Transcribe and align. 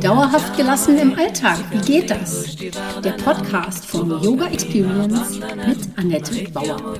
Dauerhaft 0.00 0.56
gelassen 0.56 0.96
im 0.96 1.14
Alltag, 1.14 1.58
wie 1.70 1.80
geht 1.80 2.10
das? 2.10 2.56
Der 3.04 3.12
Podcast 3.22 3.84
von 3.84 4.08
Yoga 4.22 4.46
Experience 4.46 5.38
mit 5.38 5.78
Annette 5.96 6.50
Bauer. 6.52 6.94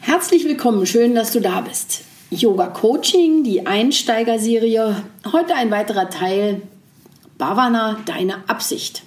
Herzlich 0.00 0.44
willkommen, 0.46 0.86
schön, 0.86 1.14
dass 1.14 1.32
du 1.32 1.40
da 1.42 1.60
bist. 1.60 2.04
Yoga 2.30 2.68
Coaching, 2.68 3.44
die 3.44 3.66
Einsteigerserie. 3.66 5.04
Heute 5.30 5.54
ein 5.54 5.70
weiterer 5.70 6.08
Teil. 6.08 6.62
Bhavana, 7.36 8.00
deine 8.06 8.48
Absicht. 8.48 9.02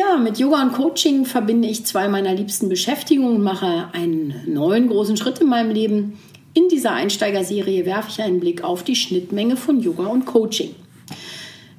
Ja, 0.00 0.16
mit 0.16 0.38
Yoga 0.38 0.62
und 0.62 0.72
Coaching 0.72 1.26
verbinde 1.26 1.68
ich 1.68 1.84
zwei 1.84 2.08
meiner 2.08 2.32
liebsten 2.34 2.70
Beschäftigungen 2.70 3.36
und 3.36 3.42
mache 3.42 3.90
einen 3.92 4.32
neuen 4.46 4.88
großen 4.88 5.18
Schritt 5.18 5.40
in 5.40 5.48
meinem 5.50 5.70
Leben. 5.70 6.18
In 6.54 6.70
dieser 6.70 6.92
Einsteigerserie 6.92 7.84
werfe 7.84 8.08
ich 8.08 8.22
einen 8.22 8.40
Blick 8.40 8.64
auf 8.64 8.82
die 8.82 8.96
Schnittmenge 8.96 9.58
von 9.58 9.78
Yoga 9.78 10.06
und 10.06 10.24
Coaching. 10.24 10.74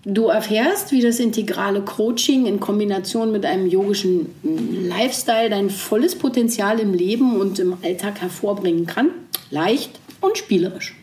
Du 0.06 0.28
erfährst, 0.28 0.92
wie 0.92 1.02
das 1.02 1.20
integrale 1.20 1.82
Coaching 1.82 2.46
in 2.46 2.60
Kombination 2.60 3.32
mit 3.32 3.44
einem 3.44 3.66
yogischen 3.66 4.28
Lifestyle 4.44 5.50
dein 5.50 5.72
volles 5.72 6.16
Potenzial 6.16 6.80
im 6.80 6.94
Leben 6.94 7.38
und 7.38 7.58
im 7.58 7.76
Alltag 7.82 8.22
hervorbringen 8.22 8.86
kann. 8.86 9.10
Leicht 9.50 10.00
und 10.22 10.38
spielerisch. 10.38 10.94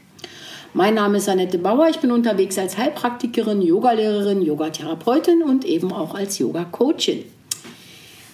Mein 0.79 0.95
Name 0.95 1.19
ist 1.19 1.29
Annette 1.29 1.59
Bauer. 1.59 1.89
Ich 1.89 1.99
bin 1.99 2.13
unterwegs 2.13 2.57
als 2.57 2.79
Heilpraktikerin, 2.79 3.63
Yogalehrerin, 3.63 4.43
Yogatherapeutin 4.43 5.43
und 5.43 5.65
eben 5.65 5.93
auch 5.93 6.15
als 6.15 6.39
Yoga-Coachin. 6.39 7.25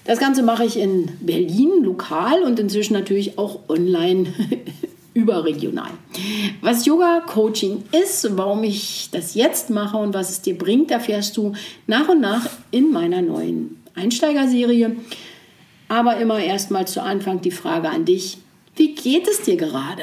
Das 0.05 0.19
Ganze 0.19 0.43
mache 0.43 0.67
ich 0.67 0.79
in 0.79 1.09
Berlin 1.23 1.83
lokal 1.83 2.43
und 2.43 2.61
inzwischen 2.61 2.93
natürlich 2.93 3.39
auch 3.39 3.61
online 3.71 4.27
überregional. 5.15 5.89
Was 6.61 6.85
Yoga 6.85 7.23
Coaching 7.27 7.85
ist, 7.93 8.37
warum 8.37 8.63
ich 8.63 9.09
das 9.11 9.35
jetzt 9.35 9.71
mache 9.71 9.97
und 9.97 10.13
was 10.13 10.29
es 10.29 10.43
dir 10.43 10.59
bringt, 10.59 10.91
erfährst 10.91 11.39
du 11.39 11.55
nach 11.87 12.11
und 12.11 12.21
nach 12.21 12.47
in 12.71 12.93
meiner 12.93 13.23
neuen 13.23 13.81
Einsteigerserie. 13.95 14.97
Aber 15.89 16.19
immer 16.19 16.41
erstmal 16.41 16.87
zu 16.87 17.03
Anfang 17.03 17.41
die 17.41 17.51
Frage 17.51 17.89
an 17.89 18.05
dich: 18.05 18.37
Wie 18.77 18.95
geht 18.95 19.29
es 19.29 19.41
dir 19.41 19.57
gerade? 19.57 20.03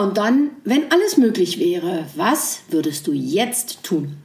Und 0.00 0.16
dann, 0.16 0.50
wenn 0.64 0.90
alles 0.90 1.16
möglich 1.16 1.58
wäre, 1.58 2.06
was 2.16 2.60
würdest 2.70 3.06
du 3.06 3.12
jetzt 3.12 3.82
tun? 3.82 4.16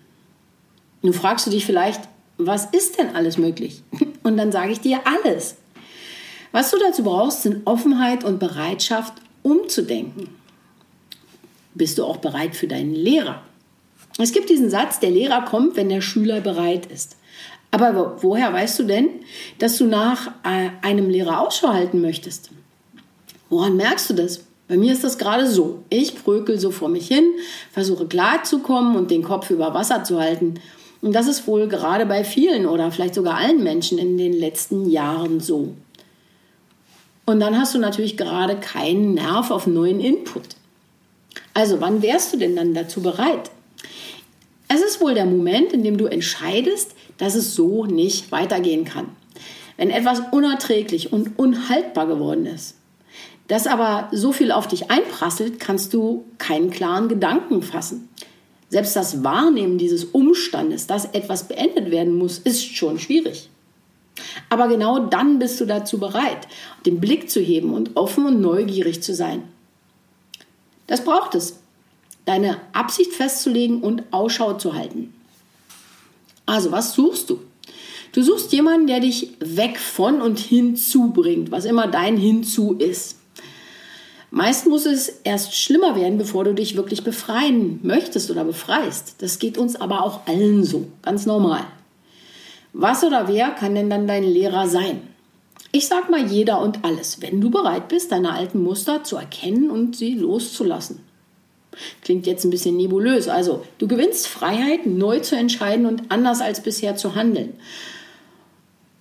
Nun 1.01 1.13
fragst 1.13 1.45
du 1.47 1.51
dich 1.51 1.65
vielleicht, 1.65 2.01
was 2.37 2.65
ist 2.65 2.99
denn 2.99 3.15
alles 3.15 3.37
möglich? 3.37 3.81
Und 4.23 4.37
dann 4.37 4.51
sage 4.51 4.71
ich 4.71 4.79
dir 4.79 5.01
alles. 5.05 5.55
Was 6.51 6.71
du 6.71 6.77
dazu 6.79 7.03
brauchst, 7.03 7.43
sind 7.43 7.67
Offenheit 7.67 8.23
und 8.23 8.39
Bereitschaft, 8.39 9.13
umzudenken. 9.43 10.29
Bist 11.75 11.97
du 11.97 12.05
auch 12.05 12.17
bereit 12.17 12.55
für 12.55 12.67
deinen 12.67 12.93
Lehrer? 12.93 13.41
Es 14.17 14.31
gibt 14.31 14.49
diesen 14.49 14.69
Satz, 14.69 14.99
der 14.99 15.11
Lehrer 15.11 15.43
kommt, 15.43 15.75
wenn 15.75 15.89
der 15.89 16.01
Schüler 16.01 16.41
bereit 16.41 16.87
ist. 16.87 17.17
Aber 17.69 18.23
woher 18.23 18.51
weißt 18.51 18.79
du 18.79 18.83
denn, 18.83 19.09
dass 19.59 19.77
du 19.77 19.85
nach 19.85 20.27
äh, 20.43 20.69
einem 20.81 21.09
Lehrer 21.09 21.41
Ausschau 21.41 21.69
halten 21.69 22.01
möchtest? 22.01 22.49
Woran 23.49 23.75
merkst 23.75 24.09
du 24.09 24.13
das? 24.15 24.46
Bei 24.67 24.77
mir 24.77 24.91
ist 24.91 25.03
das 25.03 25.17
gerade 25.17 25.47
so. 25.47 25.83
Ich 25.89 26.15
brökel 26.15 26.59
so 26.59 26.71
vor 26.71 26.89
mich 26.89 27.07
hin, 27.07 27.23
versuche 27.71 28.05
klar 28.05 28.43
zu 28.43 28.59
kommen 28.59 28.95
und 28.95 29.11
den 29.11 29.23
Kopf 29.23 29.49
über 29.49 29.73
Wasser 29.73 30.03
zu 30.03 30.19
halten. 30.19 30.55
Und 31.01 31.13
das 31.13 31.27
ist 31.27 31.47
wohl 31.47 31.67
gerade 31.67 32.05
bei 32.05 32.23
vielen 32.23 32.65
oder 32.65 32.91
vielleicht 32.91 33.15
sogar 33.15 33.35
allen 33.35 33.63
Menschen 33.63 33.97
in 33.97 34.17
den 34.17 34.33
letzten 34.33 34.89
Jahren 34.89 35.39
so. 35.39 35.73
Und 37.25 37.39
dann 37.39 37.57
hast 37.57 37.75
du 37.75 37.79
natürlich 37.79 38.17
gerade 38.17 38.55
keinen 38.55 39.13
Nerv 39.13 39.51
auf 39.51 39.67
neuen 39.67 39.99
Input. 39.99 40.43
Also 41.53 41.81
wann 41.81 42.01
wärst 42.01 42.33
du 42.33 42.37
denn 42.37 42.55
dann 42.55 42.73
dazu 42.73 43.01
bereit? 43.01 43.51
Es 44.69 44.81
ist 44.81 45.01
wohl 45.01 45.13
der 45.13 45.25
Moment, 45.25 45.71
in 45.71 45.83
dem 45.83 45.97
du 45.97 46.05
entscheidest, 46.05 46.91
dass 47.17 47.35
es 47.35 47.55
so 47.55 47.85
nicht 47.85 48.31
weitergehen 48.31 48.85
kann. 48.85 49.09
Wenn 49.77 49.89
etwas 49.91 50.21
unerträglich 50.31 51.13
und 51.13 51.37
unhaltbar 51.37 52.07
geworden 52.07 52.45
ist, 52.45 52.76
das 53.47 53.67
aber 53.67 54.09
so 54.11 54.31
viel 54.31 54.51
auf 54.51 54.67
dich 54.67 54.91
einprasselt, 54.91 55.59
kannst 55.59 55.93
du 55.93 56.25
keinen 56.37 56.69
klaren 56.69 57.07
Gedanken 57.07 57.61
fassen. 57.61 58.09
Selbst 58.69 58.95
das 58.95 59.23
Wahrnehmen 59.23 59.77
dieses 59.77 60.03
Umstandes, 60.05 60.87
dass 60.87 61.05
etwas 61.05 61.47
beendet 61.47 61.89
werden 61.89 62.17
muss, 62.17 62.39
ist 62.39 62.75
schon 62.75 62.99
schwierig. 62.99 63.49
Aber 64.49 64.67
genau 64.67 64.99
dann 64.99 65.39
bist 65.39 65.61
du 65.61 65.65
dazu 65.65 65.99
bereit, 65.99 66.47
den 66.85 66.99
Blick 66.99 67.29
zu 67.29 67.39
heben 67.39 67.73
und 67.73 67.95
offen 67.95 68.25
und 68.25 68.41
neugierig 68.41 69.01
zu 69.01 69.13
sein. 69.13 69.43
Das 70.87 71.03
braucht 71.03 71.35
es, 71.35 71.59
deine 72.25 72.57
Absicht 72.73 73.13
festzulegen 73.13 73.81
und 73.81 74.03
Ausschau 74.11 74.53
zu 74.53 74.73
halten. 74.73 75.13
Also, 76.45 76.71
was 76.71 76.93
suchst 76.93 77.29
du? 77.29 77.39
Du 78.13 78.23
suchst 78.23 78.51
jemanden, 78.53 78.87
der 78.87 79.01
dich 79.01 79.31
weg 79.39 79.77
von 79.77 80.21
und 80.21 80.39
hinzu 80.39 81.09
bringt, 81.09 81.51
was 81.51 81.65
immer 81.65 81.87
dein 81.87 82.17
Hinzu 82.17 82.73
ist. 82.73 83.17
Meist 84.29 84.67
muss 84.67 84.85
es 84.85 85.07
erst 85.23 85.55
schlimmer 85.55 85.95
werden, 85.95 86.17
bevor 86.17 86.43
du 86.43 86.53
dich 86.53 86.75
wirklich 86.75 87.03
befreien 87.03 87.79
möchtest 87.83 88.29
oder 88.29 88.43
befreist. 88.43 89.15
Das 89.19 89.39
geht 89.39 89.57
uns 89.57 89.75
aber 89.75 90.03
auch 90.03 90.27
allen 90.27 90.63
so, 90.65 90.87
ganz 91.01 91.25
normal. 91.25 91.65
Was 92.73 93.03
oder 93.03 93.27
wer 93.27 93.51
kann 93.51 93.75
denn 93.75 93.89
dann 93.89 94.07
dein 94.07 94.23
Lehrer 94.23 94.67
sein? 94.67 95.01
Ich 95.71 95.87
sag 95.87 96.09
mal 96.09 96.25
jeder 96.27 96.61
und 96.61 96.83
alles, 96.83 97.21
wenn 97.21 97.39
du 97.39 97.49
bereit 97.49 97.87
bist, 97.87 98.11
deine 98.11 98.33
alten 98.33 98.61
Muster 98.61 99.03
zu 99.03 99.15
erkennen 99.15 99.69
und 99.69 99.95
sie 99.95 100.13
loszulassen. 100.13 100.99
Klingt 102.01 102.27
jetzt 102.27 102.43
ein 102.43 102.49
bisschen 102.49 102.75
nebulös. 102.75 103.27
Also, 103.27 103.63
du 103.77 103.87
gewinnst 103.87 104.27
Freiheit, 104.27 104.85
neu 104.85 105.19
zu 105.19 105.35
entscheiden 105.35 105.85
und 105.85 106.11
anders 106.11 106.41
als 106.41 106.61
bisher 106.61 106.95
zu 106.95 107.15
handeln. 107.15 107.53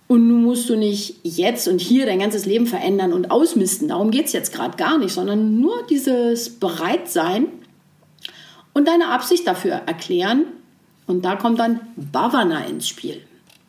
Und 0.08 0.28
nun 0.28 0.44
musst 0.44 0.68
du 0.70 0.76
nicht 0.76 1.16
jetzt 1.24 1.66
und 1.66 1.80
hier 1.80 2.06
dein 2.06 2.20
ganzes 2.20 2.46
Leben 2.46 2.66
verändern 2.66 3.12
und 3.12 3.30
ausmisten. 3.30 3.88
Darum 3.88 4.10
geht 4.10 4.26
es 4.26 4.32
jetzt 4.32 4.52
gerade 4.52 4.76
gar 4.76 4.98
nicht, 4.98 5.12
sondern 5.12 5.60
nur 5.60 5.84
dieses 5.90 6.48
Bereitsein 6.60 7.48
und 8.72 8.86
deine 8.86 9.08
Absicht 9.08 9.46
dafür 9.46 9.72
erklären. 9.72 10.44
Und 11.06 11.24
da 11.24 11.34
kommt 11.36 11.58
dann 11.58 11.80
Bhavana 11.96 12.66
ins 12.66 12.88
Spiel. 12.88 13.22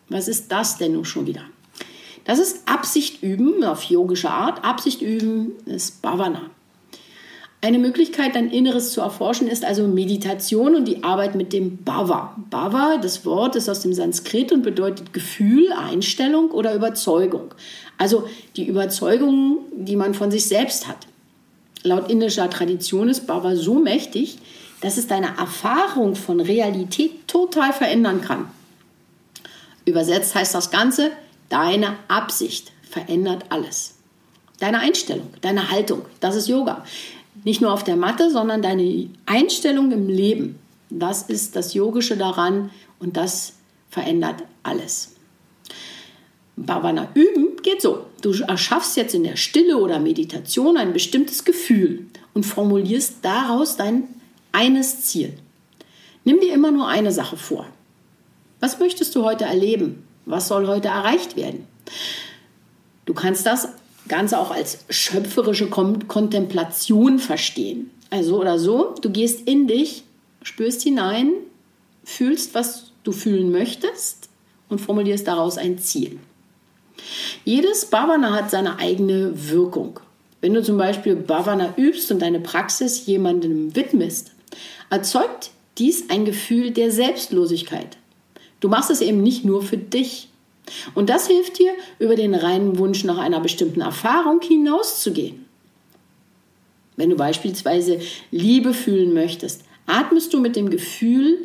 Was 0.09 0.27
ist 0.27 0.51
das 0.51 0.77
denn 0.77 0.93
nun 0.93 1.05
schon 1.05 1.25
wieder? 1.25 1.41
Das 2.25 2.39
ist 2.39 2.67
Absicht 2.67 3.23
üben 3.23 3.63
auf 3.63 3.83
yogische 3.83 4.29
Art. 4.29 4.63
Absicht 4.63 5.01
üben 5.01 5.53
ist 5.65 6.01
Bhavana. 6.01 6.49
Eine 7.59 7.79
Möglichkeit, 7.79 8.35
dein 8.35 8.51
Inneres 8.51 8.91
zu 8.91 9.01
erforschen, 9.01 9.47
ist 9.47 9.65
also 9.65 9.87
Meditation 9.87 10.75
und 10.75 10.85
die 10.85 11.03
Arbeit 11.03 11.33
mit 11.33 11.53
dem 11.53 11.77
Bhava. 11.77 12.35
Bhava, 12.51 12.97
das 13.01 13.25
Wort 13.25 13.55
ist 13.55 13.67
aus 13.67 13.79
dem 13.79 13.93
Sanskrit 13.93 14.51
und 14.51 14.61
bedeutet 14.61 15.11
Gefühl, 15.11 15.71
Einstellung 15.71 16.51
oder 16.51 16.75
Überzeugung. 16.75 17.55
Also 17.97 18.29
die 18.55 18.67
Überzeugung, 18.67 19.59
die 19.71 19.95
man 19.95 20.13
von 20.13 20.29
sich 20.29 20.45
selbst 20.45 20.87
hat. 20.87 21.07
Laut 21.81 22.11
indischer 22.11 22.47
Tradition 22.49 23.09
ist 23.09 23.25
Bhava 23.25 23.55
so 23.55 23.75
mächtig, 23.75 24.37
dass 24.81 24.97
es 24.97 25.07
deine 25.07 25.37
Erfahrung 25.37 26.15
von 26.15 26.39
Realität 26.39 27.27
total 27.27 27.73
verändern 27.73 28.21
kann. 28.21 28.49
Übersetzt 29.85 30.35
heißt 30.35 30.53
das 30.53 30.69
Ganze, 30.69 31.11
deine 31.49 31.95
Absicht 32.07 32.71
verändert 32.87 33.45
alles. 33.49 33.95
Deine 34.59 34.79
Einstellung, 34.79 35.27
deine 35.41 35.71
Haltung, 35.71 36.03
das 36.19 36.35
ist 36.35 36.47
Yoga. 36.47 36.83
Nicht 37.43 37.61
nur 37.61 37.71
auf 37.71 37.83
der 37.83 37.95
Matte, 37.95 38.29
sondern 38.31 38.61
deine 38.61 39.09
Einstellung 39.25 39.91
im 39.91 40.09
Leben. 40.09 40.59
Das 40.89 41.23
ist 41.23 41.55
das 41.55 41.73
Yogische 41.73 42.17
daran 42.17 42.71
und 42.99 43.17
das 43.17 43.53
verändert 43.89 44.43
alles. 44.63 45.15
Bhavana 46.55 47.09
üben 47.13 47.57
geht 47.61 47.81
so. 47.81 48.05
Du 48.21 48.31
erschaffst 48.31 48.97
jetzt 48.97 49.13
in 49.13 49.23
der 49.23 49.35
Stille 49.35 49.77
oder 49.77 49.99
Meditation 49.99 50.75
ein 50.77 50.91
bestimmtes 50.91 51.45
Gefühl 51.45 52.07
und 52.33 52.45
formulierst 52.45 53.17
daraus 53.21 53.77
dein 53.77 54.03
eines 54.51 55.03
Ziel. 55.03 55.33
Nimm 56.23 56.39
dir 56.39 56.53
immer 56.53 56.71
nur 56.71 56.87
eine 56.87 57.11
Sache 57.11 57.37
vor. 57.37 57.67
Was 58.59 58.79
möchtest 58.79 59.15
du 59.15 59.23
heute 59.23 59.45
erleben? 59.45 60.03
Was 60.25 60.47
soll 60.47 60.67
heute 60.67 60.87
erreicht 60.87 61.35
werden? 61.35 61.67
Du 63.05 63.13
kannst 63.13 63.45
das 63.45 63.69
Ganze 64.07 64.39
auch 64.39 64.51
als 64.51 64.79
schöpferische 64.89 65.69
Kontemplation 65.69 67.19
verstehen. 67.19 67.91
Also 68.09 68.39
oder 68.39 68.59
so, 68.59 68.95
du 69.01 69.09
gehst 69.09 69.47
in 69.47 69.67
dich, 69.67 70.03
spürst 70.43 70.81
hinein, 70.83 71.31
fühlst, 72.03 72.55
was 72.55 72.91
du 73.03 73.11
fühlen 73.11 73.51
möchtest 73.51 74.29
und 74.69 74.79
formulierst 74.79 75.27
daraus 75.27 75.57
ein 75.57 75.77
Ziel. 75.77 76.19
Jedes 77.45 77.85
Bhavana 77.85 78.33
hat 78.33 78.49
seine 78.51 78.79
eigene 78.79 79.31
Wirkung. 79.49 79.99
Wenn 80.41 80.53
du 80.53 80.63
zum 80.63 80.77
Beispiel 80.77 81.15
Bhavana 81.15 81.73
übst 81.77 82.11
und 82.11 82.21
deine 82.21 82.39
Praxis 82.39 83.05
jemandem 83.05 83.75
widmest, 83.75 84.31
erzeugt 84.89 85.51
dies 85.77 86.09
ein 86.09 86.25
Gefühl 86.25 86.71
der 86.71 86.91
Selbstlosigkeit. 86.91 87.97
Du 88.59 88.69
machst 88.69 88.89
es 88.89 89.01
eben 89.01 89.21
nicht 89.21 89.45
nur 89.45 89.61
für 89.61 89.77
dich. 89.77 90.29
Und 90.93 91.09
das 91.09 91.27
hilft 91.27 91.59
dir, 91.59 91.71
über 91.99 92.15
den 92.15 92.35
reinen 92.35 92.77
Wunsch 92.77 93.03
nach 93.03 93.17
einer 93.17 93.39
bestimmten 93.39 93.81
Erfahrung 93.81 94.41
hinauszugehen. 94.41 95.45
Wenn 96.95 97.09
du 97.09 97.15
beispielsweise 97.15 97.99
Liebe 98.31 98.73
fühlen 98.73 99.13
möchtest, 99.13 99.63
atmest 99.85 100.33
du 100.33 100.39
mit 100.39 100.55
dem 100.55 100.69
Gefühl, 100.69 101.37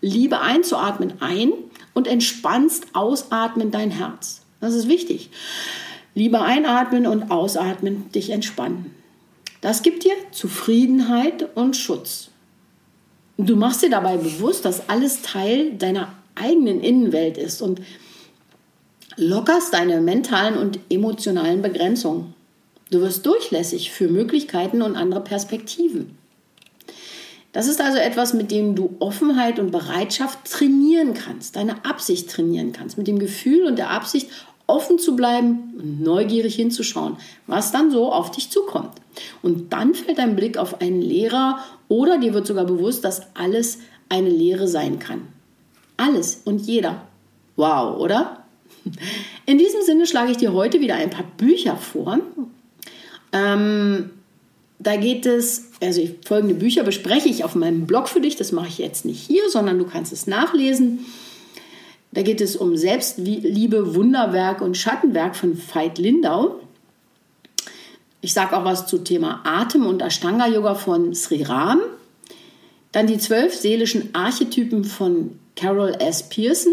Liebe 0.00 0.40
einzuatmen 0.40 1.14
ein 1.20 1.52
und 1.94 2.06
entspannst 2.06 2.88
ausatmen 2.92 3.70
dein 3.70 3.90
Herz. 3.90 4.42
Das 4.60 4.74
ist 4.74 4.88
wichtig. 4.88 5.30
Liebe 6.14 6.40
einatmen 6.40 7.06
und 7.06 7.30
ausatmen, 7.30 8.10
dich 8.12 8.30
entspannen. 8.30 8.94
Das 9.60 9.82
gibt 9.82 10.04
dir 10.04 10.12
Zufriedenheit 10.30 11.56
und 11.56 11.76
Schutz. 11.76 12.28
Du 13.38 13.56
machst 13.56 13.82
dir 13.82 13.90
dabei 13.90 14.18
bewusst, 14.18 14.64
dass 14.64 14.88
alles 14.88 15.22
Teil 15.22 15.72
deiner 15.72 16.12
eigenen 16.34 16.80
Innenwelt 16.80 17.38
ist 17.38 17.62
und 17.62 17.80
lockerst 19.16 19.72
deine 19.72 20.00
mentalen 20.00 20.56
und 20.56 20.78
emotionalen 20.90 21.62
Begrenzungen. 21.62 22.34
Du 22.90 23.00
wirst 23.00 23.24
durchlässig 23.26 23.90
für 23.90 24.08
Möglichkeiten 24.08 24.82
und 24.82 24.96
andere 24.96 25.20
Perspektiven. 25.20 26.16
Das 27.52 27.68
ist 27.68 27.80
also 27.80 27.98
etwas, 27.98 28.34
mit 28.34 28.50
dem 28.50 28.74
du 28.74 28.96
Offenheit 28.98 29.60
und 29.60 29.70
Bereitschaft 29.70 30.44
trainieren 30.50 31.14
kannst, 31.14 31.54
deine 31.54 31.84
Absicht 31.84 32.28
trainieren 32.28 32.72
kannst, 32.72 32.98
mit 32.98 33.06
dem 33.06 33.18
Gefühl 33.18 33.64
und 33.64 33.78
der 33.78 33.90
Absicht, 33.90 34.28
offen 34.66 34.98
zu 34.98 35.14
bleiben 35.14 35.74
und 35.78 36.02
neugierig 36.02 36.54
hinzuschauen, 36.54 37.16
was 37.46 37.70
dann 37.70 37.90
so 37.90 38.10
auf 38.12 38.30
dich 38.30 38.50
zukommt. 38.50 38.92
Und 39.42 39.72
dann 39.72 39.94
fällt 39.94 40.18
dein 40.18 40.36
Blick 40.36 40.56
auf 40.56 40.80
einen 40.80 41.02
Lehrer 41.02 41.58
oder 41.88 42.18
dir 42.18 42.34
wird 42.34 42.46
sogar 42.46 42.64
bewusst, 42.64 43.04
dass 43.04 43.22
alles 43.34 43.78
eine 44.08 44.30
Lehre 44.30 44.66
sein 44.66 44.98
kann. 44.98 45.28
Alles 45.96 46.40
und 46.44 46.60
jeder. 46.62 47.02
Wow, 47.56 47.98
oder? 47.98 48.43
In 49.46 49.58
diesem 49.58 49.82
Sinne 49.82 50.06
schlage 50.06 50.32
ich 50.32 50.36
dir 50.36 50.52
heute 50.52 50.80
wieder 50.80 50.94
ein 50.94 51.10
paar 51.10 51.26
Bücher 51.36 51.76
vor. 51.76 52.18
Ähm, 53.32 54.10
da 54.78 54.96
geht 54.96 55.26
es, 55.26 55.70
also 55.82 56.02
folgende 56.24 56.54
Bücher 56.54 56.82
bespreche 56.84 57.28
ich 57.28 57.44
auf 57.44 57.54
meinem 57.54 57.86
Blog 57.86 58.08
für 58.08 58.20
dich. 58.20 58.36
Das 58.36 58.52
mache 58.52 58.68
ich 58.68 58.78
jetzt 58.78 59.04
nicht 59.04 59.20
hier, 59.20 59.48
sondern 59.50 59.78
du 59.78 59.86
kannst 59.86 60.12
es 60.12 60.26
nachlesen. 60.26 61.06
Da 62.12 62.22
geht 62.22 62.40
es 62.40 62.54
um 62.54 62.76
Selbstliebe, 62.76 63.94
Wunderwerk 63.94 64.60
und 64.60 64.76
Schattenwerk 64.76 65.34
von 65.34 65.58
Veit 65.58 65.98
Lindau. 65.98 66.60
Ich 68.20 68.32
sage 68.32 68.56
auch 68.56 68.64
was 68.64 68.86
zu 68.86 68.98
Thema 68.98 69.40
Atem 69.44 69.84
und 69.84 70.00
Ashtanga 70.00 70.46
Yoga 70.46 70.76
von 70.76 71.14
Sri 71.14 71.42
Ram. 71.42 71.80
Dann 72.92 73.06
die 73.06 73.18
zwölf 73.18 73.54
seelischen 73.54 74.14
Archetypen 74.14 74.84
von 74.84 75.38
Carol 75.56 75.96
S. 75.98 76.28
Pearson. 76.28 76.72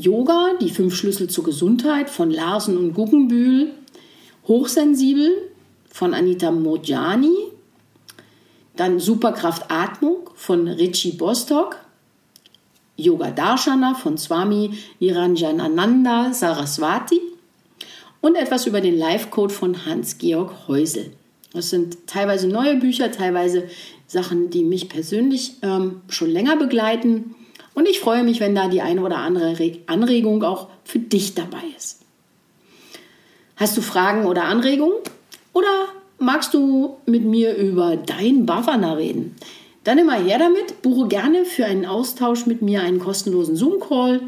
Yoga, 0.00 0.54
die 0.58 0.70
fünf 0.70 0.94
Schlüssel 0.94 1.28
zur 1.28 1.44
Gesundheit 1.44 2.08
von 2.08 2.30
Larsen 2.30 2.78
und 2.78 2.94
Guggenbühl. 2.94 3.72
Hochsensibel 4.48 5.30
von 5.90 6.14
Anita 6.14 6.50
Mojani. 6.50 7.36
Dann 8.76 8.98
Superkraft 8.98 9.70
Atmung 9.70 10.30
von 10.34 10.66
Richie 10.68 11.12
Bostock. 11.12 11.76
Yoga 12.96 13.30
Darshana 13.30 13.92
von 13.94 14.16
Swami 14.16 14.70
Niranjanananda 15.00 16.32
Saraswati 16.32 17.20
und 18.22 18.36
etwas 18.36 18.66
über 18.66 18.80
den 18.80 18.98
Life 18.98 19.28
Code 19.28 19.52
von 19.52 19.84
Hans-Georg 19.84 20.66
Häusel. 20.66 21.12
Das 21.52 21.68
sind 21.68 22.06
teilweise 22.06 22.48
neue 22.48 22.76
Bücher, 22.76 23.12
teilweise 23.12 23.68
Sachen, 24.06 24.48
die 24.48 24.64
mich 24.64 24.88
persönlich 24.88 25.56
ähm, 25.60 26.00
schon 26.08 26.30
länger 26.30 26.56
begleiten. 26.56 27.34
Und 27.74 27.88
ich 27.88 28.00
freue 28.00 28.24
mich, 28.24 28.40
wenn 28.40 28.54
da 28.54 28.68
die 28.68 28.82
eine 28.82 29.02
oder 29.02 29.18
andere 29.18 29.56
Anregung 29.86 30.42
auch 30.42 30.68
für 30.84 30.98
dich 30.98 31.34
dabei 31.34 31.62
ist. 31.76 32.00
Hast 33.56 33.76
du 33.76 33.82
Fragen 33.82 34.26
oder 34.26 34.44
Anregungen? 34.44 34.96
Oder 35.52 35.68
magst 36.18 36.54
du 36.54 36.96
mit 37.06 37.24
mir 37.24 37.56
über 37.56 37.96
dein 37.96 38.46
Bhavana 38.46 38.94
reden? 38.94 39.36
Dann 39.84 39.98
immer 39.98 40.14
her 40.14 40.38
damit, 40.38 40.82
buche 40.82 41.08
gerne 41.08 41.44
für 41.44 41.64
einen 41.64 41.86
Austausch 41.86 42.46
mit 42.46 42.62
mir 42.62 42.82
einen 42.82 43.00
kostenlosen 43.00 43.56
Zoom-Call. 43.56 44.20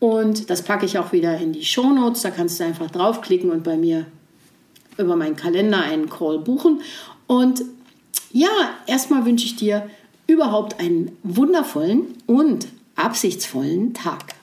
Und 0.00 0.50
das 0.50 0.62
packe 0.62 0.86
ich 0.86 0.98
auch 0.98 1.12
wieder 1.12 1.38
in 1.38 1.52
die 1.52 1.64
Show 1.64 1.90
Notes. 1.90 2.22
Da 2.22 2.30
kannst 2.30 2.58
du 2.58 2.64
einfach 2.64 2.90
draufklicken 2.90 3.50
und 3.50 3.62
bei 3.62 3.76
mir 3.76 4.06
über 4.98 5.16
meinen 5.16 5.36
Kalender 5.36 5.80
einen 5.82 6.08
Call 6.08 6.38
buchen. 6.38 6.82
Und 7.26 7.62
ja, 8.32 8.48
erstmal 8.86 9.24
wünsche 9.24 9.46
ich 9.46 9.56
dir 9.56 9.88
überhaupt 10.32 10.80
einen 10.80 11.16
wundervollen 11.22 12.18
und 12.26 12.68
absichtsvollen 12.96 13.94
Tag. 13.94 14.34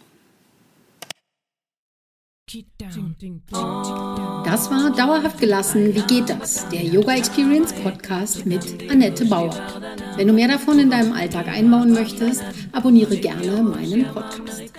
Das 4.43 4.71
war 4.71 4.91
Dauerhaft 4.95 5.39
gelassen. 5.39 5.93
Wie 5.93 6.01
geht 6.01 6.29
das? 6.29 6.67
Der 6.69 6.83
Yoga 6.83 7.13
Experience 7.15 7.73
Podcast 7.73 8.47
mit 8.47 8.89
Annette 8.89 9.25
Bauer. 9.25 9.55
Wenn 10.15 10.27
du 10.27 10.33
mehr 10.33 10.47
davon 10.47 10.79
in 10.79 10.89
deinem 10.89 11.13
Alltag 11.13 11.47
einbauen 11.47 11.91
möchtest, 11.91 12.43
abonniere 12.71 13.17
gerne 13.17 13.61
meinen 13.61 14.05
Podcast. 14.11 14.73